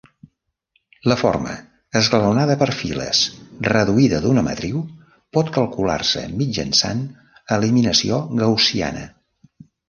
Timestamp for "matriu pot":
4.47-5.53